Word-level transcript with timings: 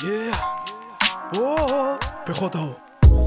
Yeah. 0.00 0.30
Oh, 1.34 1.98
PJ. 2.24 2.76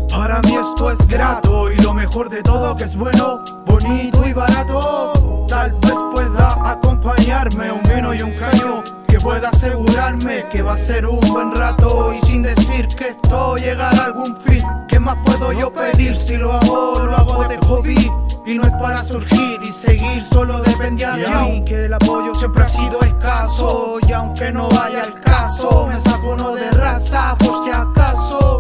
Para 0.09 0.39
mí 0.43 0.55
esto 0.55 0.89
es 0.91 1.05
grato 1.09 1.69
y 1.69 1.75
lo 1.79 1.93
mejor 1.93 2.29
de 2.29 2.41
todo 2.41 2.77
que 2.77 2.85
es 2.85 2.95
bueno, 2.95 3.43
bonito 3.65 4.25
y 4.25 4.31
barato. 4.31 5.45
Tal 5.49 5.73
vez 5.73 5.95
pueda 6.13 6.57
acompañarme 6.63 7.73
un 7.73 7.83
vino 7.83 8.13
y 8.13 8.21
un 8.21 8.31
caño 8.37 8.83
que 9.09 9.19
pueda 9.19 9.49
asegurarme 9.49 10.45
que 10.49 10.61
va 10.61 10.75
a 10.75 10.77
ser 10.77 11.05
un 11.05 11.19
buen 11.19 11.53
rato 11.53 12.13
y 12.13 12.25
sin 12.25 12.43
decir 12.43 12.87
que 12.87 13.09
esto 13.09 13.57
llegará 13.57 14.03
a 14.03 14.05
algún 14.05 14.37
fin. 14.37 14.63
¿Qué 14.87 14.97
más 14.97 15.17
puedo 15.25 15.51
yo 15.51 15.73
pedir 15.73 16.15
si 16.15 16.37
lo 16.37 16.53
hago, 16.53 16.99
lo 17.03 17.17
hago 17.17 17.49
de 17.49 17.57
hobby? 17.67 18.09
Y 18.45 18.57
no 18.57 18.63
es 18.63 18.73
para 18.75 19.03
surgir 19.03 19.59
y 19.61 19.71
seguir, 19.73 20.23
solo 20.23 20.59
dependía 20.61 21.11
de 21.11 21.27
mí 21.27 21.63
Que 21.63 21.85
el 21.85 21.93
apoyo 21.93 22.33
siempre 22.33 22.63
ha 22.63 22.67
sido 22.69 22.97
escaso 23.21 23.99
Y 24.07 24.11
aunque 24.11 24.51
no 24.51 24.67
vaya 24.69 25.03
el 25.03 25.19
caso 25.21 25.87
Me 25.87 25.99
saco 25.99 26.33
uno 26.33 26.53
de 26.53 26.71
raza 26.71 27.35
por 27.37 27.63
si 27.63 27.69
acaso. 27.69 28.59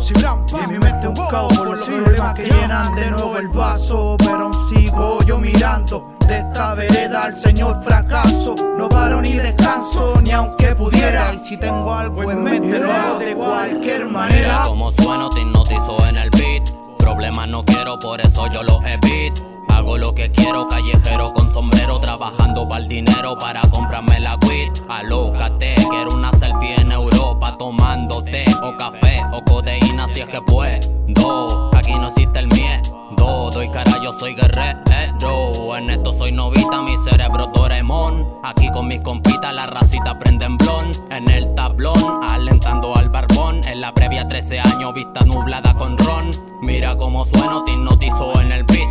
Y 0.53 0.63
en 0.63 0.69
mi 0.69 0.79
mente 0.79 1.07
un 1.07 1.15
caos 1.15 1.53
por 1.53 1.69
los 1.69 1.87
problemas 1.87 2.33
que 2.33 2.43
llenan 2.43 2.95
de 2.95 3.11
nuevo 3.11 3.37
el 3.37 3.47
vaso 3.49 4.15
Pero 4.19 4.45
aún 4.45 4.69
sigo 4.69 5.23
yo 5.23 5.37
mirando 5.37 6.15
de 6.27 6.37
esta 6.37 6.75
vereda 6.75 7.23
al 7.23 7.33
señor 7.33 7.83
fracaso. 7.83 8.55
No 8.77 8.87
paro 8.87 9.21
ni 9.21 9.33
descanso 9.33 10.15
ni 10.23 10.31
aunque 10.31 10.75
pudiera 10.75 11.33
Y 11.33 11.39
si 11.39 11.57
tengo 11.57 11.93
algo 11.93 12.29
en 12.29 12.43
mente 12.43 12.79
lo 12.79 12.91
hago 12.91 13.19
de 13.19 13.35
cualquier 13.35 14.05
manera. 14.05 14.53
Mira 14.53 14.63
como 14.65 14.91
sueno 14.91 15.29
te 15.29 15.41
hipnotizo 15.41 16.05
en 16.07 16.17
el 16.17 16.29
beat. 16.31 16.69
Problemas 16.97 17.47
no 17.47 17.63
quiero 17.65 17.97
por 17.99 18.21
eso 18.21 18.47
yo 18.51 18.63
lo 18.63 18.81
evito 18.85 19.50
Hago 19.81 19.97
lo 19.97 20.13
que 20.13 20.29
quiero, 20.29 20.67
callejero 20.67 21.33
con 21.33 21.51
sombrero, 21.51 21.99
trabajando 21.99 22.67
para 22.67 22.83
el 22.83 22.87
dinero 22.87 23.35
para 23.39 23.63
comprarme 23.63 24.19
la 24.19 24.37
weed. 24.45 24.71
Alócate, 24.87 25.73
quiero 25.73 26.13
una 26.13 26.31
selfie 26.33 26.75
en 26.75 26.91
Europa, 26.91 27.57
tomando 27.57 28.23
té 28.23 28.43
o 28.61 28.77
café 28.77 29.23
o 29.31 29.43
codeína 29.43 30.07
si 30.13 30.21
es 30.21 30.27
que 30.27 30.39
puedo. 30.39 31.71
Aquí 31.75 31.93
no 31.93 32.09
existe 32.09 32.37
el 32.37 32.47
miedo, 32.49 33.49
doy 33.49 33.69
cara, 33.69 33.99
yo 34.03 34.13
soy 34.19 34.35
guerrero. 34.35 35.75
En 35.75 35.89
esto 35.89 36.13
soy 36.13 36.31
novita, 36.31 36.83
mi 36.83 36.95
cerebro 37.09 37.47
Doremon. 37.47 38.27
Aquí 38.43 38.69
con 38.71 38.87
mis 38.87 39.01
compitas, 39.01 39.51
la 39.51 39.65
racita 39.65 40.19
prenden 40.19 40.57
blon. 40.57 40.91
En 41.09 41.27
el 41.27 41.55
tablón, 41.55 42.19
alentando 42.29 42.95
al 42.95 43.09
barbón. 43.09 43.61
En 43.65 43.81
la 43.81 43.91
previa 43.91 44.27
13 44.27 44.59
años, 44.59 44.93
vista 44.93 45.21
nublada 45.21 45.73
con 45.73 45.97
ron. 45.97 46.29
Mira 46.61 46.95
cómo 46.95 47.25
sueno, 47.25 47.63
te 47.63 47.71
hipnotizo 47.71 48.39
en 48.41 48.51
el 48.51 48.63
beat. 48.65 48.90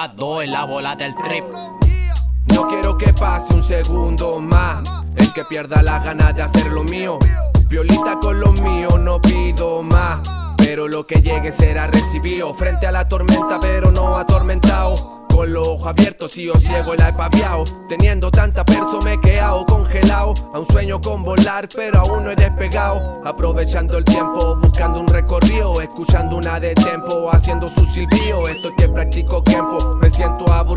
En 0.00 0.52
la 0.52 0.64
bola 0.64 0.94
del 0.94 1.12
trip. 1.16 1.44
No 2.54 2.68
quiero 2.68 2.96
que 2.96 3.12
pase 3.14 3.52
un 3.52 3.64
segundo 3.64 4.38
más, 4.38 4.88
el 5.16 5.32
que 5.32 5.44
pierda 5.44 5.82
la 5.82 5.98
ganas 5.98 6.36
de 6.36 6.42
hacer 6.42 6.66
lo 6.66 6.84
mío. 6.84 7.18
Violita 7.68 8.16
con 8.20 8.38
lo 8.38 8.52
mío, 8.52 8.90
no 9.00 9.20
pido 9.20 9.82
más. 9.82 10.20
Pero 10.56 10.86
lo 10.86 11.04
que 11.04 11.16
llegue 11.16 11.50
será 11.50 11.88
recibido. 11.88 12.54
Frente 12.54 12.86
a 12.86 12.92
la 12.92 13.08
tormenta, 13.08 13.58
pero 13.58 13.90
no 13.90 14.16
atormentado. 14.16 15.18
Con 15.38 15.52
los 15.52 15.68
ojos 15.68 15.86
abiertos 15.86 16.36
y 16.36 16.46
yo 16.46 16.54
ciego 16.54 16.96
la 16.96 17.10
he 17.10 17.12
paviado 17.12 17.62
Teniendo 17.88 18.28
tanta 18.28 18.64
perso 18.64 18.98
me 19.04 19.12
he 19.12 19.20
quedado 19.20 19.64
congelado. 19.66 20.34
A 20.52 20.58
un 20.58 20.66
sueño 20.66 21.00
con 21.00 21.22
volar 21.22 21.68
pero 21.76 22.00
aún 22.00 22.24
no 22.24 22.32
he 22.32 22.34
despegado. 22.34 23.20
Aprovechando 23.24 23.98
el 23.98 24.04
tiempo, 24.04 24.56
buscando 24.56 25.00
un 25.00 25.06
recorrido. 25.06 25.80
Escuchando 25.80 26.36
una 26.36 26.58
de 26.58 26.74
tempo, 26.74 27.30
haciendo 27.30 27.68
su 27.68 27.86
silbío 27.86 28.48
Esto 28.48 28.72
que 28.76 28.88
practico 28.88 29.42
tiempo, 29.42 29.97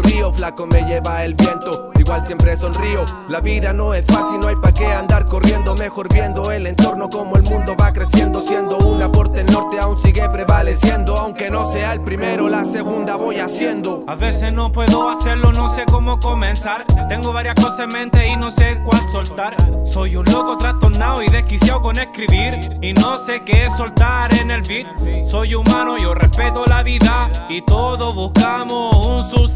aburrido 0.02 0.32
Flaco 0.32 0.68
me 0.68 0.82
lleva 0.84 1.24
el 1.24 1.34
viento, 1.36 1.92
igual 1.98 2.26
siempre 2.26 2.56
sonrío 2.58 3.04
La 3.30 3.40
vida 3.40 3.74
no 3.74 3.94
es 3.94 4.06
fácil, 4.06 4.40
no 4.40 4.48
hay 4.48 4.56
pa' 4.56 4.72
qué 4.72 4.86
andar 4.86 5.26
corriendo 5.26 5.76
Mejor 5.76 6.12
viendo 6.12 6.52
el 6.52 6.68
entorno 6.68 7.10
como 7.10 7.36
el 7.36 7.44
mundo 7.44 7.76
va 7.80 7.94
creciendo 7.94 8.42
Siendo 8.42 8.78
un 8.80 9.02
aporte 9.02 9.42
el 9.42 9.52
norte 9.52 9.80
aún 9.80 10.02
sigue 10.02 10.28
prevaleciendo 10.30 11.16
Aunque 11.16 11.50
no 11.50 11.72
sea 11.72 11.94
el 11.94 12.02
primero, 12.02 12.50
la 12.50 12.66
segunda 12.66 13.16
voy 13.16 13.40
haciendo 13.40 14.04
A 14.08 14.16
veces 14.16 14.52
no 14.52 14.72
puedo 14.72 15.10
hacerlo, 15.10 15.52
no 15.54 15.74
sé 15.76 15.86
cómo 15.86 16.20
comenzar. 16.20 16.86
Tengo 17.10 17.34
varias 17.34 17.56
cosas 17.56 17.80
en 17.82 17.90
mente 17.90 18.28
y 18.28 18.36
no 18.36 18.52
sé 18.52 18.80
cuál 18.84 19.02
soltar. 19.12 19.56
Soy 19.86 20.16
un 20.16 20.26
loco 20.26 20.58
trastornado 20.58 21.22
y 21.22 21.28
desquiciado 21.28 21.82
con 21.82 21.98
escribir. 22.00 22.60
Y 22.82 22.94
no 22.94 23.18
sé 23.26 23.44
qué 23.44 23.68
soltar 23.78 24.34
en 24.34 24.52
el 24.52 24.62
beat. 24.62 24.88
Soy 25.26 25.56
humano, 25.56 25.98
yo 25.98 26.14
respeto 26.14 26.66
la 26.66 26.84
vida. 26.84 27.32
Y 27.50 27.62
todos 27.62 28.16
buscamos 28.16 29.01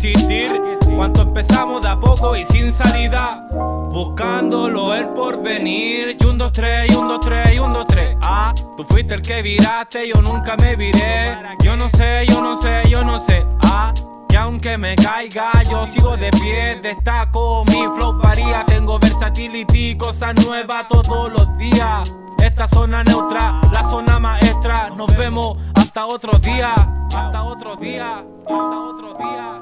subsistir. 0.06 0.62
Cuanto 0.96 1.22
empezamos 1.22 1.82
de 1.82 1.90
a 1.90 2.00
poco 2.00 2.36
y 2.36 2.46
sin 2.46 2.72
salida. 2.72 3.48
Buscándolo 3.92 4.94
el 4.94 5.10
porvenir. 5.10 6.18
Y 6.20 6.26
un, 6.26 6.38
dos, 6.38 6.52
tres, 6.52 6.92
y 6.92 6.96
un, 6.96 7.08
dos, 7.08 7.20
tres, 7.20 7.56
y 7.56 7.60
un, 7.60 7.74
dos, 7.74 7.86
tres. 7.88 8.16
Ah, 8.22 8.54
tú 8.78 8.84
fuiste 8.84 9.16
el 9.16 9.22
que 9.22 9.42
viraste, 9.42 10.08
yo 10.08 10.22
nunca 10.22 10.56
me 10.58 10.76
viré. 10.76 11.26
Yo 11.64 11.76
no 11.76 11.90
sé, 11.90 12.26
yo 12.28 12.42
no 12.42 12.58
sé, 12.62 12.84
yo 12.90 13.04
no 13.04 13.20
sé. 13.20 13.46
Ah. 13.64 13.94
Y 14.30 14.36
aunque 14.36 14.78
me 14.78 14.96
caiga, 14.96 15.52
yo 15.70 15.88
sigo 15.88 16.18
de 16.18 16.30
pie, 16.32 16.78
destaco, 16.82 17.64
mi 17.68 17.86
flow 17.96 18.20
varía, 18.22 18.66
tengo 18.66 19.00
versatility, 19.00 19.96
cosas 19.96 20.34
nuevas 20.46 20.90
todos 20.90 21.32
los 21.32 21.58
días. 21.58 22.14
Esta 22.44 22.68
zona 22.68 23.02
neutra, 23.06 23.62
la 23.72 23.84
zona 23.90 24.20
maestra, 24.20 24.90
nos 24.90 25.16
vemos 25.16 25.58
hasta 25.76 26.06
otro 26.06 26.38
día, 26.40 26.74
hasta 27.16 27.44
otro 27.44 27.78
día, 27.78 28.26
hasta 28.46 28.82
otro 28.82 29.14
día, 29.14 29.62